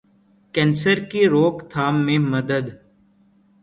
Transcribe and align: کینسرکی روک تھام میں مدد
کینسرکی 0.53 1.21
روک 1.33 1.55
تھام 1.71 1.95
میں 2.05 2.19
مدد 2.33 2.65